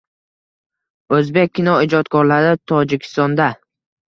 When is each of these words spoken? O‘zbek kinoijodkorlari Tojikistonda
O‘zbek 1.17 1.53
kinoijodkorlari 1.59 2.57
Tojikistonda 2.73 3.53